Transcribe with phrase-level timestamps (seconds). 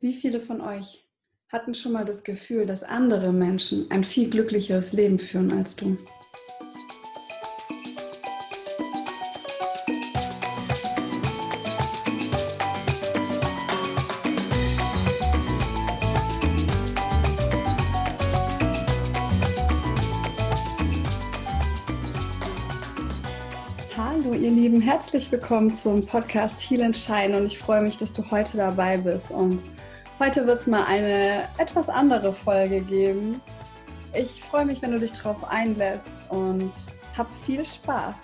[0.00, 1.04] Wie viele von euch
[1.48, 5.96] hatten schon mal das Gefühl, dass andere Menschen ein viel glücklicheres Leben führen als du?
[23.96, 28.12] Hallo ihr Lieben, herzlich willkommen zum Podcast Heal and Shine und ich freue mich, dass
[28.12, 29.60] du heute dabei bist und
[30.18, 33.40] heute wird es mal eine etwas andere Folge geben.
[34.14, 36.72] Ich freue mich, wenn du dich darauf einlässt und
[37.16, 38.16] hab viel Spaß.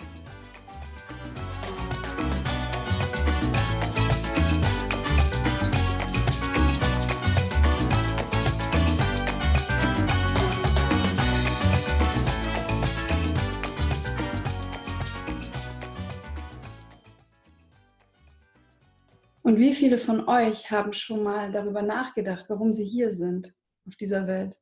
[19.54, 23.54] Und wie viele von euch haben schon mal darüber nachgedacht, warum sie hier sind
[23.86, 24.60] auf dieser Welt?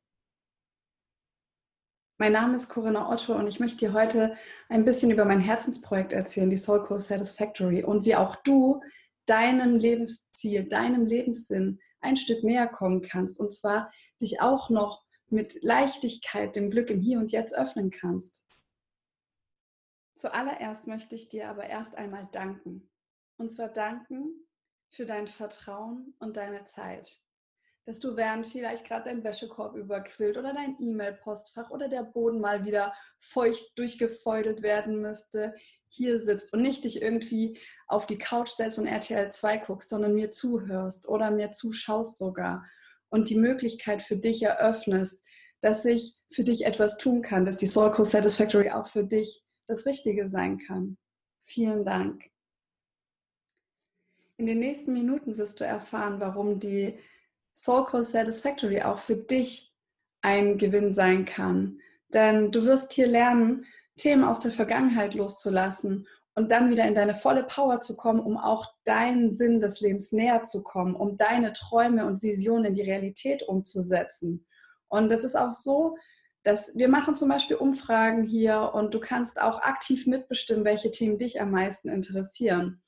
[2.19, 4.37] Mein Name ist Corinna Otto und ich möchte dir heute
[4.69, 8.83] ein bisschen über mein Herzensprojekt erzählen, die Soul Core Satisfactory, und wie auch du
[9.25, 13.39] deinem Lebensziel, deinem Lebenssinn ein Stück näher kommen kannst.
[13.39, 13.89] Und zwar
[14.21, 18.43] dich auch noch mit Leichtigkeit dem Glück im Hier und Jetzt öffnen kannst.
[20.17, 22.91] Zuallererst möchte ich dir aber erst einmal danken.
[23.37, 24.42] Und zwar danken,
[24.93, 27.19] für dein Vertrauen und deine Zeit.
[27.85, 32.63] Dass du während vielleicht gerade dein Wäschekorb überquillt oder dein E-Mail-Postfach oder der Boden mal
[32.63, 35.55] wieder feucht durchgefeudelt werden müsste,
[35.87, 40.13] hier sitzt und nicht dich irgendwie auf die Couch setzt und RTL 2 guckst, sondern
[40.13, 42.63] mir zuhörst oder mir zuschaust sogar
[43.09, 45.23] und die Möglichkeit für dich eröffnest,
[45.61, 49.43] dass ich für dich etwas tun kann, dass die Soul Co Satisfactory auch für dich
[49.67, 50.97] das Richtige sein kann.
[51.45, 52.32] Vielen Dank.
[54.37, 56.97] In den nächsten Minuten wirst du erfahren, warum die
[57.55, 59.73] Soul Core Satisfactory auch für dich
[60.21, 61.79] ein Gewinn sein kann.
[62.13, 67.13] Denn du wirst hier lernen, Themen aus der Vergangenheit loszulassen und dann wieder in deine
[67.13, 71.53] volle Power zu kommen, um auch deinen Sinn des Lebens näher zu kommen, um deine
[71.53, 74.45] Träume und Visionen in die Realität umzusetzen.
[74.87, 75.95] Und das ist auch so,
[76.41, 81.17] dass wir machen zum Beispiel Umfragen hier und du kannst auch aktiv mitbestimmen, welche Themen
[81.17, 82.81] dich am meisten interessieren.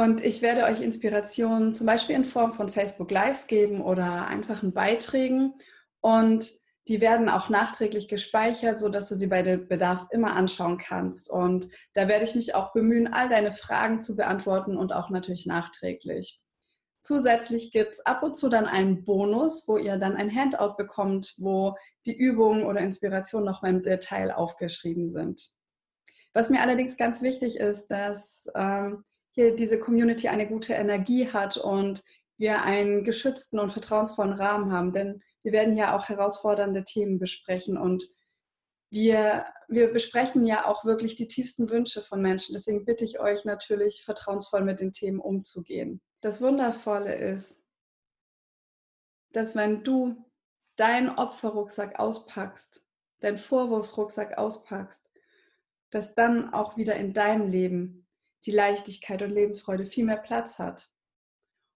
[0.00, 4.72] Und ich werde euch Inspirationen zum Beispiel in Form von Facebook Lives geben oder einfachen
[4.72, 5.52] Beiträgen.
[6.00, 6.50] Und
[6.88, 11.30] die werden auch nachträglich gespeichert, sodass du sie bei Bedarf immer anschauen kannst.
[11.30, 15.44] Und da werde ich mich auch bemühen, all deine Fragen zu beantworten und auch natürlich
[15.44, 16.40] nachträglich.
[17.02, 21.34] Zusätzlich gibt es ab und zu dann einen Bonus, wo ihr dann ein Handout bekommt,
[21.36, 25.50] wo die Übungen oder Inspirationen nochmal im Detail aufgeschrieben sind.
[26.32, 31.56] Was mir allerdings ganz wichtig ist, dass ähm, hier diese Community eine gute Energie hat
[31.56, 32.02] und
[32.36, 34.92] wir einen geschützten und vertrauensvollen Rahmen haben.
[34.92, 38.04] Denn wir werden hier auch herausfordernde Themen besprechen und
[38.90, 42.54] wir, wir besprechen ja auch wirklich die tiefsten Wünsche von Menschen.
[42.54, 46.00] Deswegen bitte ich euch natürlich, vertrauensvoll mit den Themen umzugehen.
[46.20, 47.56] Das Wundervolle ist,
[49.32, 50.24] dass wenn du
[50.76, 52.84] deinen Opferrucksack auspackst,
[53.20, 55.08] deinen Vorwurfsrucksack auspackst,
[55.90, 57.99] dass dann auch wieder in deinem Leben
[58.44, 60.90] die Leichtigkeit und Lebensfreude viel mehr Platz hat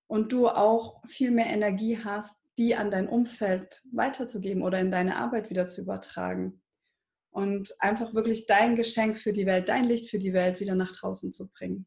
[0.07, 5.17] und du auch viel mehr Energie hast, die an dein Umfeld weiterzugeben oder in deine
[5.17, 6.63] Arbeit wieder zu übertragen
[7.31, 10.93] und einfach wirklich dein Geschenk für die Welt, dein Licht für die Welt wieder nach
[10.93, 11.87] draußen zu bringen.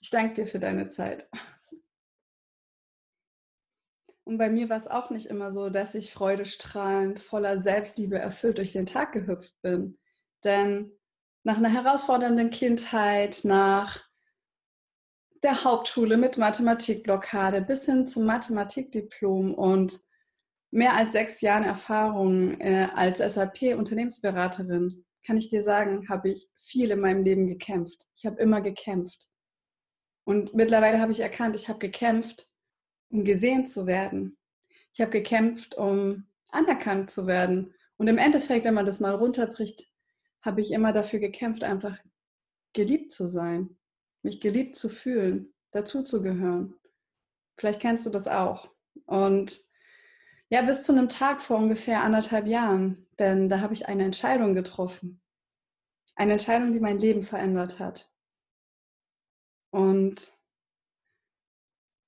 [0.00, 1.28] Ich danke dir für deine Zeit.
[4.24, 8.58] Und bei mir war es auch nicht immer so, dass ich freudestrahlend, voller Selbstliebe erfüllt
[8.58, 9.98] durch den Tag gehüpft bin.
[10.42, 10.92] Denn
[11.44, 14.02] nach einer herausfordernden Kindheit, nach
[15.42, 20.00] der Hauptschule mit Mathematikblockade bis hin zum Mathematikdiplom und
[20.70, 26.90] mehr als sechs Jahren Erfahrung äh, als SAP-Unternehmensberaterin, kann ich dir sagen, habe ich viel
[26.90, 28.06] in meinem Leben gekämpft.
[28.16, 29.28] Ich habe immer gekämpft.
[30.24, 32.48] Und mittlerweile habe ich erkannt, ich habe gekämpft,
[33.10, 34.38] um gesehen zu werden.
[34.94, 37.74] Ich habe gekämpft, um anerkannt zu werden.
[37.98, 39.86] Und im Endeffekt, wenn man das mal runterbricht,
[40.44, 41.98] habe ich immer dafür gekämpft, einfach
[42.74, 43.76] geliebt zu sein,
[44.22, 46.74] mich geliebt zu fühlen, dazuzugehören.
[47.56, 48.70] Vielleicht kennst du das auch.
[49.06, 49.60] Und
[50.50, 54.54] ja, bis zu einem Tag vor ungefähr anderthalb Jahren, denn da habe ich eine Entscheidung
[54.54, 55.20] getroffen.
[56.16, 58.10] Eine Entscheidung, die mein Leben verändert hat.
[59.70, 60.30] Und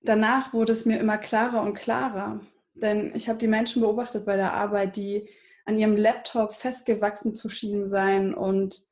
[0.00, 2.40] danach wurde es mir immer klarer und klarer,
[2.74, 5.28] denn ich habe die Menschen beobachtet bei der Arbeit, die
[5.66, 8.82] an ihrem Laptop festgewachsen zu schieben sein und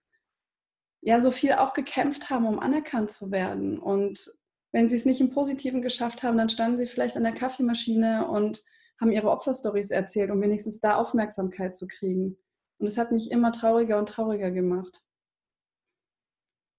[1.01, 3.79] ja, so viel auch gekämpft haben, um anerkannt zu werden.
[3.79, 4.37] Und
[4.73, 8.27] wenn sie es nicht im Positiven geschafft haben, dann standen sie vielleicht an der Kaffeemaschine
[8.27, 8.63] und
[9.01, 12.37] haben ihre Opferstories erzählt, um wenigstens da Aufmerksamkeit zu kriegen.
[12.79, 15.03] Und es hat mich immer trauriger und trauriger gemacht.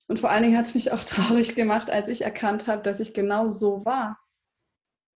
[0.07, 2.99] Und vor allen Dingen hat es mich auch traurig gemacht, als ich erkannt habe, dass
[2.99, 4.19] ich genau so war.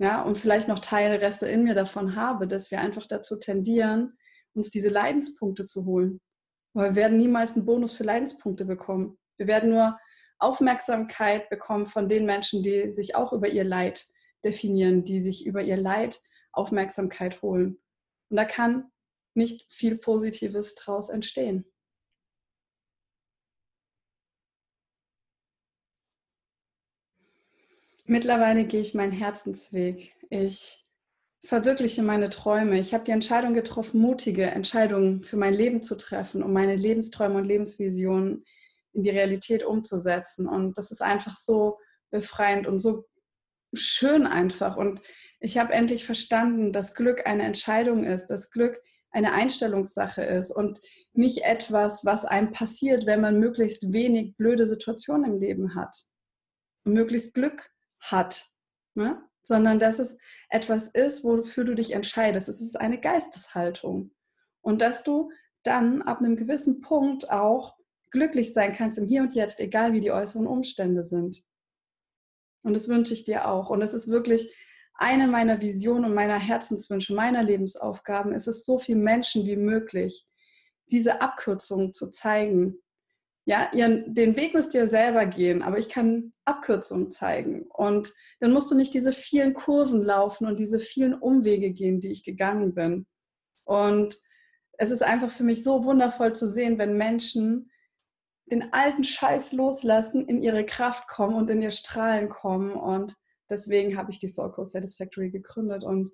[0.01, 4.17] Ja, und vielleicht noch Teile, Reste in mir davon habe, dass wir einfach dazu tendieren,
[4.53, 6.19] uns diese Leidenspunkte zu holen.
[6.73, 9.17] Aber wir werden niemals einen Bonus für Leidenspunkte bekommen.
[9.37, 9.97] Wir werden nur
[10.37, 14.07] Aufmerksamkeit bekommen von den Menschen, die sich auch über ihr Leid
[14.43, 17.79] definieren, die sich über ihr Leid Aufmerksamkeit holen.
[18.29, 18.91] Und da kann
[19.33, 21.65] nicht viel Positives draus entstehen.
[28.05, 30.15] Mittlerweile gehe ich meinen Herzensweg.
[30.31, 30.83] Ich
[31.43, 32.79] verwirkliche meine Träume.
[32.79, 37.37] Ich habe die Entscheidung getroffen, mutige Entscheidungen für mein Leben zu treffen, um meine Lebensträume
[37.37, 38.43] und Lebensvisionen
[38.93, 40.47] in die Realität umzusetzen.
[40.47, 41.77] Und das ist einfach so
[42.11, 43.05] befreiend und so
[43.73, 44.77] schön einfach.
[44.77, 45.01] Und
[45.39, 48.81] ich habe endlich verstanden, dass Glück eine Entscheidung ist, dass Glück
[49.11, 50.79] eine Einstellungssache ist und
[51.13, 55.95] nicht etwas, was einem passiert, wenn man möglichst wenig blöde Situationen im Leben hat
[56.83, 58.45] und möglichst Glück hat,
[58.93, 59.28] ne?
[59.43, 60.17] Sondern dass es
[60.49, 62.49] etwas ist, wofür du dich entscheidest.
[62.49, 64.11] Es ist eine Geisteshaltung.
[64.61, 65.31] Und dass du
[65.63, 67.75] dann ab einem gewissen Punkt auch
[68.11, 71.43] glücklich sein kannst im Hier und Jetzt, egal wie die äußeren Umstände sind.
[72.63, 73.69] Und das wünsche ich dir auch.
[73.69, 74.53] Und es ist wirklich
[74.95, 80.27] eine meiner Visionen und meiner Herzenswünsche, meiner Lebensaufgaben, ist es so vielen Menschen wie möglich,
[80.91, 82.79] diese Abkürzungen zu zeigen,
[83.49, 87.63] ja, ihren, den Weg müsst ihr selber gehen, aber ich kann Abkürzungen zeigen.
[87.63, 92.11] Und dann musst du nicht diese vielen Kurven laufen und diese vielen Umwege gehen, die
[92.11, 93.07] ich gegangen bin.
[93.63, 94.19] Und
[94.73, 97.71] es ist einfach für mich so wundervoll zu sehen, wenn Menschen
[98.51, 102.73] den alten Scheiß loslassen, in ihre Kraft kommen und in ihr Strahlen kommen.
[102.73, 103.15] Und
[103.49, 106.11] deswegen habe ich die Soul Code Satisfactory gegründet und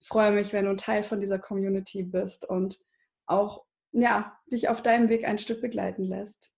[0.00, 2.80] freue mich, wenn du Teil von dieser Community bist und
[3.26, 6.54] auch ja, dich auf deinem Weg ein Stück begleiten lässt.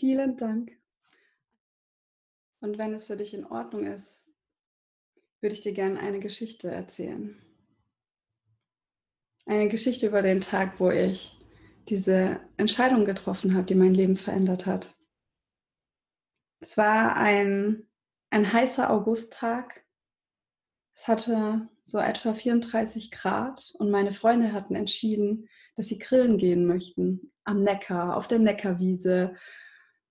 [0.00, 0.78] Vielen Dank.
[2.60, 4.30] Und wenn es für dich in Ordnung ist,
[5.42, 7.38] würde ich dir gerne eine Geschichte erzählen.
[9.44, 11.38] Eine Geschichte über den Tag, wo ich
[11.90, 14.96] diese Entscheidung getroffen habe, die mein Leben verändert hat.
[16.60, 17.86] Es war ein,
[18.30, 19.84] ein heißer Augusttag.
[20.94, 26.66] Es hatte so etwa 34 Grad und meine Freunde hatten entschieden, dass sie grillen gehen
[26.66, 29.36] möchten am Neckar, auf der Neckarwiese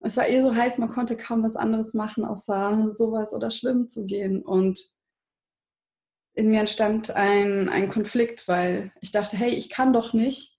[0.02, 3.90] es war eh so heiß, man konnte kaum was anderes machen, außer sowas oder schwimmen
[3.90, 4.42] zu gehen.
[4.42, 4.80] Und
[6.34, 10.58] in mir entstand ein, ein Konflikt, weil ich dachte, hey, ich kann doch nicht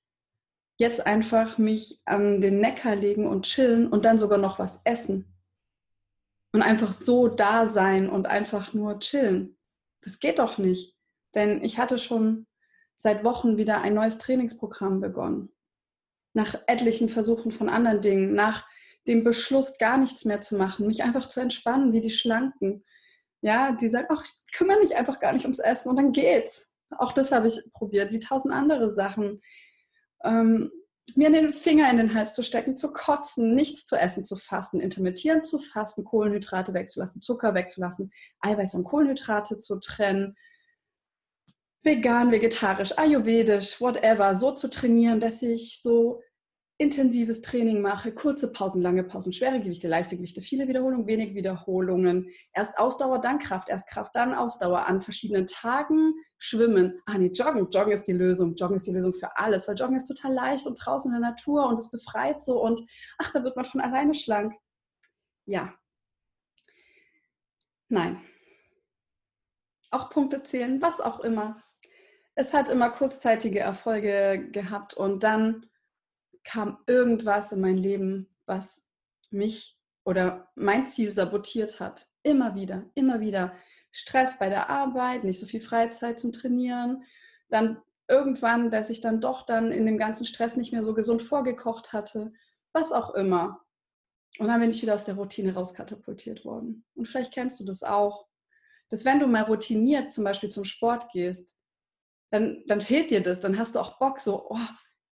[0.76, 5.26] jetzt einfach mich an den Neckar legen und chillen und dann sogar noch was essen.
[6.52, 9.56] Und einfach so da sein und einfach nur chillen.
[10.00, 10.96] Das geht doch nicht.
[11.34, 12.46] Denn ich hatte schon
[12.96, 15.50] seit Wochen wieder ein neues Trainingsprogramm begonnen.
[16.34, 18.66] Nach etlichen Versuchen von anderen Dingen, nach
[19.10, 22.84] den Beschluss, gar nichts mehr zu machen, mich einfach zu entspannen, wie die Schlanken.
[23.42, 26.72] Ja, die sagen, ach, ich kümmere mich einfach gar nicht ums Essen und dann geht's.
[26.96, 29.42] Auch das habe ich probiert, wie tausend andere Sachen.
[30.22, 30.70] Ähm,
[31.16, 34.78] mir den Finger in den Hals zu stecken, zu kotzen, nichts zu essen, zu fasten,
[34.78, 40.36] intermittierend zu fasten, Kohlenhydrate wegzulassen, Zucker wegzulassen, Eiweiß und Kohlenhydrate zu trennen,
[41.82, 46.20] vegan, vegetarisch, ayurvedisch, whatever, so zu trainieren, dass ich so
[46.81, 52.31] intensives Training mache, kurze Pausen, lange Pausen, schwere Gewichte, leichte Gewichte, viele Wiederholungen, wenig Wiederholungen,
[52.55, 56.99] erst Ausdauer, dann Kraft, erst Kraft, dann Ausdauer an verschiedenen Tagen, schwimmen.
[57.05, 59.96] Ah nee, joggen, joggen ist die Lösung, joggen ist die Lösung für alles, weil joggen
[59.96, 62.81] ist total leicht und draußen in der Natur und es befreit so und
[63.19, 64.55] ach, da wird man von alleine schlank.
[65.44, 65.75] Ja.
[67.91, 68.22] Nein.
[69.91, 71.58] Auch Punkte zählen, was auch immer.
[72.37, 75.67] Es hat immer kurzzeitige Erfolge gehabt und dann
[76.44, 78.87] kam irgendwas in mein Leben, was
[79.31, 82.09] mich oder mein Ziel sabotiert hat.
[82.23, 83.53] Immer wieder, immer wieder.
[83.93, 87.05] Stress bei der Arbeit, nicht so viel Freizeit zum Trainieren.
[87.49, 91.23] Dann irgendwann, dass ich dann doch dann in dem ganzen Stress nicht mehr so gesund
[91.23, 92.32] vorgekocht hatte.
[92.73, 93.61] Was auch immer.
[94.39, 96.85] Und dann bin ich wieder aus der Routine rauskatapultiert worden.
[96.94, 98.27] Und vielleicht kennst du das auch.
[98.89, 101.55] Dass wenn du mal routiniert zum Beispiel zum Sport gehst,
[102.31, 103.41] dann, dann fehlt dir das.
[103.41, 104.59] Dann hast du auch Bock, so, oh,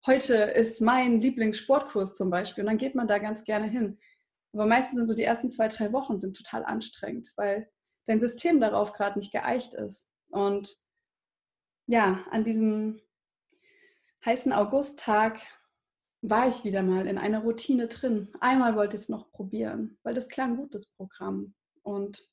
[0.05, 3.99] heute ist mein Lieblingssportkurs zum Beispiel und dann geht man da ganz gerne hin.
[4.53, 7.69] Aber meistens sind so die ersten zwei, drei Wochen sind total anstrengend, weil
[8.05, 10.09] dein System darauf gerade nicht geeicht ist.
[10.29, 10.75] Und
[11.87, 13.01] ja, an diesem
[14.25, 15.39] heißen Augusttag
[16.21, 18.31] war ich wieder mal in einer Routine drin.
[18.39, 21.55] Einmal wollte ich es noch probieren, weil das klang gut, das Programm.
[21.81, 22.29] Und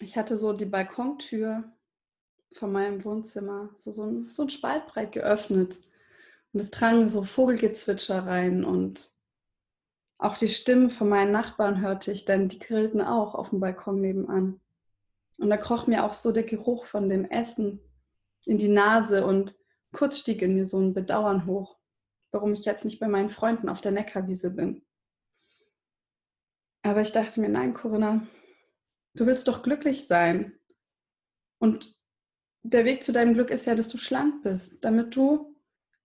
[0.00, 1.72] ich hatte so die Balkontür
[2.52, 5.78] von meinem Wohnzimmer, so, so, ein, so ein Spaltbreit geöffnet.
[6.52, 9.12] Und es drang so Vogelgezwitscher rein und
[10.18, 14.00] auch die Stimmen von meinen Nachbarn hörte ich, denn die grillten auch auf dem Balkon
[14.00, 14.60] nebenan.
[15.36, 17.80] Und da kroch mir auch so der Geruch von dem Essen
[18.44, 19.54] in die Nase und
[19.92, 21.78] kurz stieg in mir so ein Bedauern hoch,
[22.32, 24.84] warum ich jetzt nicht bei meinen Freunden auf der Neckarwiese bin.
[26.82, 28.26] Aber ich dachte mir, nein, Corinna,
[29.14, 30.58] du willst doch glücklich sein.
[31.58, 31.97] Und
[32.62, 35.56] der Weg zu deinem Glück ist ja, dass du schlank bist, damit du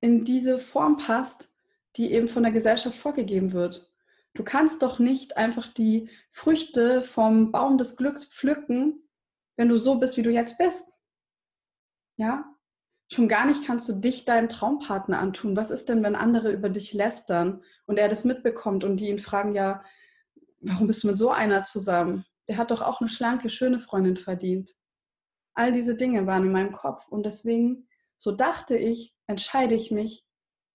[0.01, 1.55] in diese Form passt,
[1.95, 3.91] die eben von der Gesellschaft vorgegeben wird.
[4.33, 9.07] Du kannst doch nicht einfach die Früchte vom Baum des Glücks pflücken,
[9.55, 10.98] wenn du so bist, wie du jetzt bist.
[12.17, 12.45] Ja?
[13.12, 15.55] Schon gar nicht kannst du dich deinem Traumpartner antun.
[15.55, 19.19] Was ist denn, wenn andere über dich lästern und er das mitbekommt und die ihn
[19.19, 19.83] fragen, ja,
[20.62, 22.25] warum bist du mit so einer zusammen?
[22.48, 24.74] Der hat doch auch eine schlanke, schöne Freundin verdient.
[25.53, 30.25] All diese Dinge waren in meinem Kopf und deswegen, so dachte ich, entscheide ich mich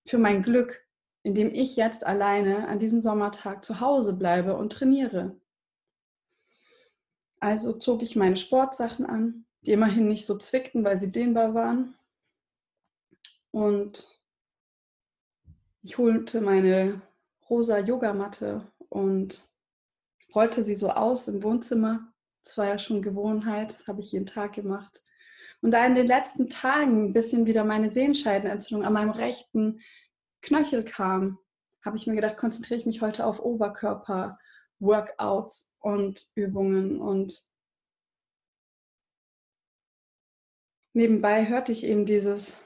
[0.06, 0.87] für mein Glück,
[1.23, 5.38] indem ich jetzt alleine an diesem Sommertag zu Hause bleibe und trainiere.
[7.40, 11.94] Also zog ich meine Sportsachen an, die immerhin nicht so zwickten, weil sie dehnbar waren.
[13.50, 14.20] Und
[15.82, 17.02] ich holte meine
[17.49, 19.47] rosa Yogamatte und
[20.35, 22.12] rollte sie so aus im Wohnzimmer.
[22.45, 25.02] Das war ja schon Gewohnheit, das habe ich jeden Tag gemacht.
[25.61, 29.80] Und da in den letzten Tagen ein bisschen wieder meine Sehenscheidenentzündung an meinem rechten
[30.40, 31.38] Knöchel kam,
[31.85, 34.38] habe ich mir gedacht, konzentriere ich mich heute auf Oberkörper,
[34.78, 37.42] Workouts und Übungen und
[40.92, 42.62] nebenbei hörte ich eben dieses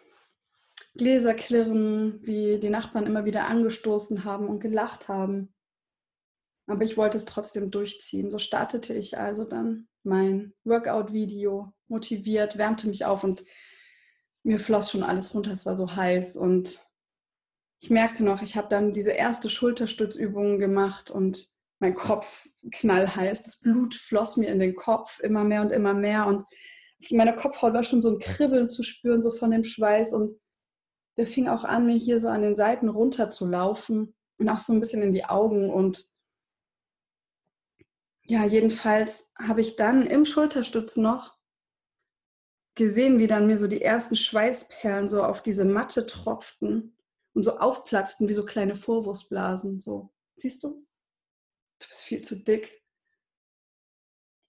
[0.94, 5.54] Gläserklirren, wie die Nachbarn immer wieder angestoßen haben und gelacht haben.
[6.72, 8.30] Aber ich wollte es trotzdem durchziehen.
[8.30, 13.44] So startete ich also dann mein Workout-Video, motiviert, wärmte mich auf und
[14.42, 15.52] mir floss schon alles runter.
[15.52, 16.82] Es war so heiß und
[17.80, 21.46] ich merkte noch, ich habe dann diese erste Schulterstützübung gemacht und
[21.78, 23.42] mein Kopf knallheiß.
[23.42, 27.34] Das Blut floss mir in den Kopf immer mehr und immer mehr und auf meiner
[27.34, 30.32] Kopfhaut war schon so ein Kribbeln zu spüren, so von dem Schweiß und
[31.18, 34.58] der fing auch an, mir hier so an den Seiten runter zu laufen und auch
[34.58, 36.10] so ein bisschen in die Augen und
[38.26, 41.38] ja, jedenfalls habe ich dann im Schulterstütz noch
[42.74, 46.96] gesehen, wie dann mir so die ersten Schweißperlen so auf diese Matte tropften
[47.34, 49.80] und so aufplatzten wie so kleine Vorwurfsblasen.
[49.80, 50.86] So, siehst du?
[51.80, 52.82] Du bist viel zu dick.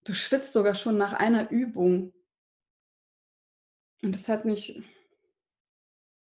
[0.03, 2.13] Du schwitzt sogar schon nach einer Übung.
[4.01, 4.81] Und das hat mich,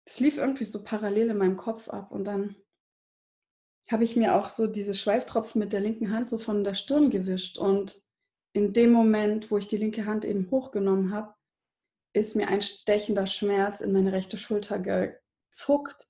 [0.06, 2.12] das lief irgendwie so parallel in meinem Kopf ab.
[2.12, 2.56] Und dann
[3.90, 7.10] habe ich mir auch so diese Schweißtropfen mit der linken Hand so von der Stirn
[7.10, 7.58] gewischt.
[7.58, 8.02] Und
[8.54, 11.34] in dem Moment, wo ich die linke Hand eben hochgenommen habe,
[12.14, 16.08] ist mir ein stechender Schmerz in meine rechte Schulter gezuckt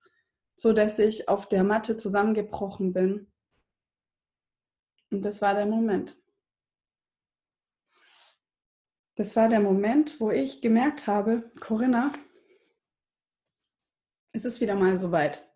[0.62, 3.32] so dass ich auf der Matte zusammengebrochen bin.
[5.10, 6.16] Und das war der Moment.
[9.16, 12.14] Das war der Moment, wo ich gemerkt habe, Corinna,
[14.34, 15.51] es ist wieder mal so weit.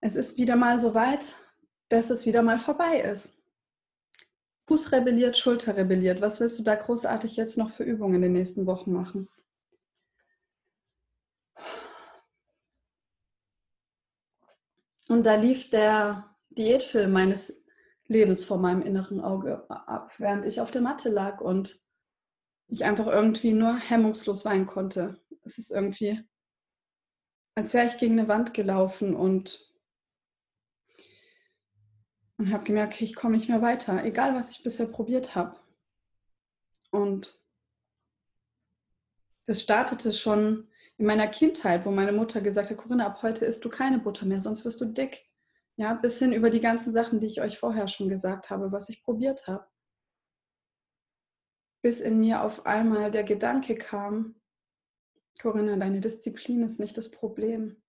[0.00, 1.36] Es ist wieder mal so weit,
[1.88, 3.38] dass es wieder mal vorbei ist.
[4.68, 6.20] Fuß rebelliert, Schulter rebelliert.
[6.20, 9.28] Was willst du da großartig jetzt noch für Übungen in den nächsten Wochen machen?
[15.08, 17.64] Und da lief der Diätfilm meines
[18.06, 21.80] Lebens vor meinem inneren Auge ab, während ich auf der Matte lag und
[22.68, 25.18] ich einfach irgendwie nur hemmungslos weinen konnte.
[25.44, 26.20] Es ist irgendwie,
[27.54, 29.67] als wäre ich gegen eine Wand gelaufen und,
[32.38, 35.58] und habe gemerkt, okay, ich komme nicht mehr weiter, egal was ich bisher probiert habe.
[36.90, 37.38] Und
[39.46, 43.64] das startete schon in meiner Kindheit, wo meine Mutter gesagt hat, Corinna, ab heute isst
[43.64, 45.26] du keine Butter mehr, sonst wirst du dick.
[45.76, 48.88] Ja, bis hin über die ganzen Sachen, die ich euch vorher schon gesagt habe, was
[48.88, 49.66] ich probiert habe.
[51.82, 54.34] Bis in mir auf einmal der Gedanke kam,
[55.40, 57.80] Corinna, deine Disziplin ist nicht das Problem.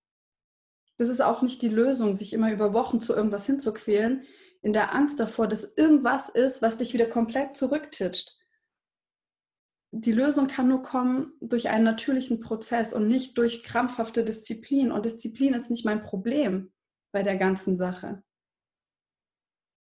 [1.00, 4.22] Das ist auch nicht die Lösung, sich immer über Wochen zu irgendwas hinzuquälen,
[4.62, 8.40] in der Angst davor, dass irgendwas ist, was dich wieder komplett zurücktitscht
[9.92, 14.92] die Lösung kann nur kommen durch einen natürlichen Prozess und nicht durch krampfhafte Disziplin.
[14.92, 16.72] Und Disziplin ist nicht mein Problem
[17.12, 18.22] bei der ganzen Sache.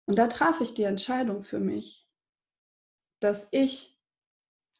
[0.06, 2.08] Und da traf ich die Entscheidung für mich,
[3.20, 4.00] dass ich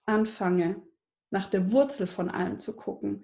[0.07, 0.83] anfange,
[1.31, 3.23] nach der Wurzel von allem zu gucken.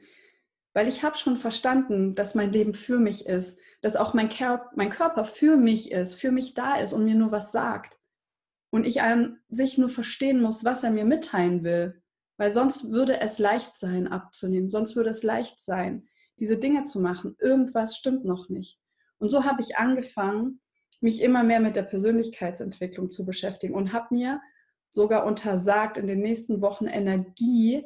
[0.75, 4.71] Weil ich habe schon verstanden, dass mein Leben für mich ist, dass auch mein, Ker
[4.75, 7.97] mein Körper für mich ist, für mich da ist und mir nur was sagt.
[8.71, 12.03] und ich an sich nur verstehen muss, was er mir mitteilen will.
[12.39, 14.69] Weil sonst würde es leicht sein, abzunehmen.
[14.69, 16.09] Sonst würde es leicht sein,
[16.41, 17.37] diese Dinge zu machen.
[17.39, 18.81] Irgendwas stimmt noch nicht.
[19.19, 20.61] Und so habe ich angefangen,
[21.01, 24.41] mich immer mehr mit der Persönlichkeitsentwicklung zu beschäftigen und habe mir
[24.91, 27.85] sogar untersagt, in den nächsten Wochen Energie,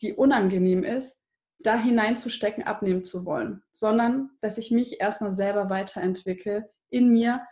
[0.00, 1.21] die unangenehm ist,
[1.62, 7.42] da hineinzustecken, abnehmen zu wollen, sondern dass ich mich erstmal selber weiterentwickle, in mir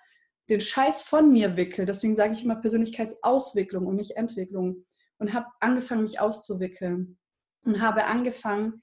[0.50, 1.86] den Scheiß von mir wickel.
[1.86, 4.84] Deswegen sage ich immer Persönlichkeitsauswicklung und nicht Entwicklung.
[5.18, 7.18] Und habe angefangen, mich auszuwickeln.
[7.64, 8.82] Und habe angefangen,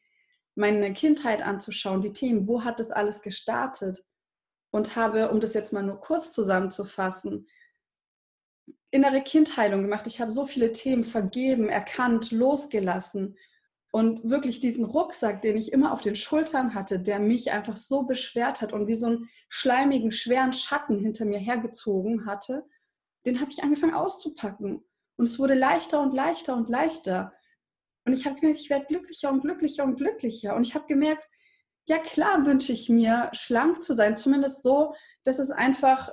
[0.55, 4.03] meine Kindheit anzuschauen, die Themen, wo hat das alles gestartet?
[4.71, 7.47] Und habe, um das jetzt mal nur kurz zusammenzufassen,
[8.91, 10.07] innere Kindheilung gemacht.
[10.07, 13.35] Ich habe so viele Themen vergeben, erkannt, losgelassen
[13.91, 18.03] und wirklich diesen Rucksack, den ich immer auf den Schultern hatte, der mich einfach so
[18.03, 22.65] beschwert hat und wie so einen schleimigen, schweren Schatten hinter mir hergezogen hatte,
[23.25, 24.83] den habe ich angefangen auszupacken.
[25.17, 27.33] Und es wurde leichter und leichter und leichter.
[28.05, 30.55] Und ich habe gemerkt, ich werde glücklicher und glücklicher und glücklicher.
[30.55, 31.27] Und ich habe gemerkt,
[31.87, 36.11] ja klar wünsche ich mir, schlank zu sein, zumindest so, dass es einfach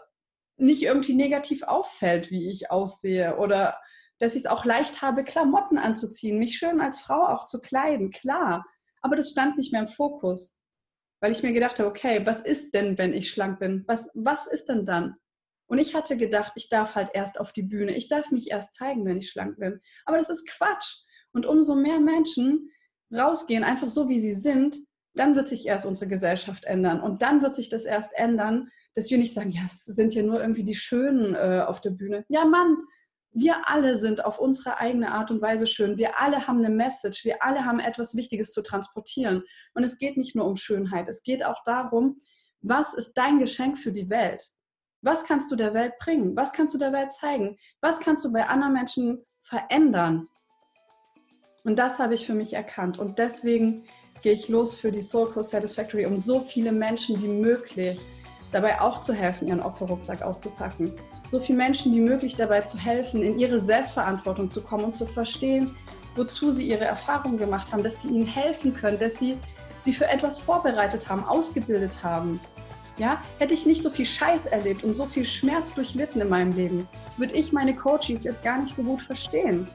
[0.56, 3.78] nicht irgendwie negativ auffällt, wie ich aussehe oder
[4.18, 8.10] dass ich es auch leicht habe, Klamotten anzuziehen, mich schön als Frau auch zu kleiden,
[8.10, 8.64] klar.
[9.02, 10.60] Aber das stand nicht mehr im Fokus,
[11.20, 13.84] weil ich mir gedacht habe, okay, was ist denn, wenn ich schlank bin?
[13.86, 15.16] Was, was ist denn dann?
[15.66, 18.74] Und ich hatte gedacht, ich darf halt erst auf die Bühne, ich darf mich erst
[18.74, 19.80] zeigen, wenn ich schlank bin.
[20.04, 20.98] Aber das ist Quatsch.
[21.32, 22.70] Und umso mehr Menschen
[23.12, 24.78] rausgehen, einfach so wie sie sind,
[25.14, 27.00] dann wird sich erst unsere Gesellschaft ändern.
[27.00, 30.22] Und dann wird sich das erst ändern, dass wir nicht sagen, ja, es sind ja
[30.22, 32.24] nur irgendwie die Schönen äh, auf der Bühne.
[32.28, 32.76] Ja, Mann,
[33.34, 35.98] wir alle sind auf unsere eigene Art und Weise schön.
[35.98, 37.24] Wir alle haben eine Message.
[37.24, 39.42] Wir alle haben etwas Wichtiges zu transportieren.
[39.74, 41.08] Und es geht nicht nur um Schönheit.
[41.08, 42.16] Es geht auch darum,
[42.60, 44.48] was ist dein Geschenk für die Welt?
[45.02, 46.36] Was kannst du der Welt bringen?
[46.36, 47.58] Was kannst du der Welt zeigen?
[47.80, 50.28] Was kannst du bei anderen Menschen verändern?
[51.64, 53.00] Und das habe ich für mich erkannt.
[53.00, 53.84] Und deswegen
[54.22, 58.00] gehe ich los für die Soul Co Satisfactory, um so viele Menschen wie möglich
[58.52, 60.94] dabei auch zu helfen, ihren Opferrucksack auszupacken
[61.28, 65.06] so vielen Menschen wie möglich dabei zu helfen, in ihre Selbstverantwortung zu kommen und zu
[65.06, 65.74] verstehen,
[66.16, 69.36] wozu sie ihre Erfahrungen gemacht haben, dass sie ihnen helfen können, dass sie
[69.82, 72.40] sie für etwas vorbereitet haben, ausgebildet haben.
[72.96, 76.52] Ja, hätte ich nicht so viel Scheiß erlebt und so viel Schmerz durchlitten in meinem
[76.52, 79.66] Leben, würde ich meine Coaches jetzt gar nicht so gut verstehen.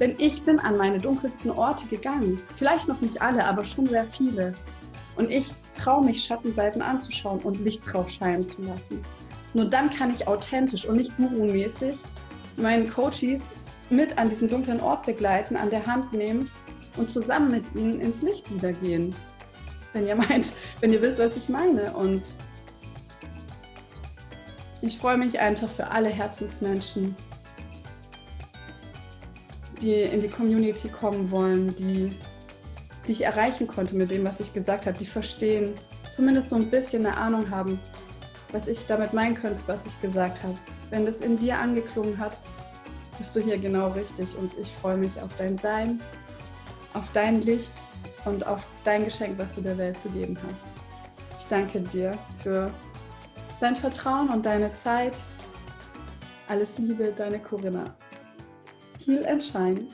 [0.00, 2.42] Denn ich bin an meine dunkelsten Orte gegangen.
[2.56, 4.54] Vielleicht noch nicht alle, aber schon sehr viele.
[5.16, 9.00] Und ich traue mich, Schattenseiten anzuschauen und Licht drauf scheinen zu lassen.
[9.54, 11.96] Nur dann kann ich authentisch und nicht guru-mäßig
[12.56, 13.42] meinen Coaches
[13.88, 16.50] mit an diesen dunklen Ort begleiten, an der Hand nehmen
[16.96, 19.14] und zusammen mit ihnen ins Licht wieder gehen.
[19.92, 21.92] Wenn ihr meint, wenn ihr wisst, was ich meine.
[21.92, 22.22] Und
[24.82, 27.14] ich freue mich einfach für alle Herzensmenschen,
[29.80, 32.08] die in die Community kommen wollen, die,
[33.06, 35.74] die ich erreichen konnte mit dem, was ich gesagt habe, die verstehen,
[36.10, 37.78] zumindest so ein bisschen eine Ahnung haben,
[38.54, 40.54] was ich damit meinen könnte, was ich gesagt habe.
[40.90, 42.40] Wenn das in dir angeklungen hat,
[43.18, 46.00] bist du hier genau richtig und ich freue mich auf dein Sein,
[46.94, 47.72] auf dein Licht
[48.24, 50.66] und auf dein Geschenk, was du der Welt zu geben hast.
[51.38, 52.12] Ich danke dir
[52.42, 52.70] für
[53.60, 55.14] dein Vertrauen und deine Zeit.
[56.48, 57.84] Alles Liebe, deine Corinna.
[59.04, 59.88] Heal and Shine.